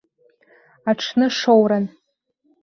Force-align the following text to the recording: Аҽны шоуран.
Аҽны 0.89 1.27
шоуран. 1.39 1.85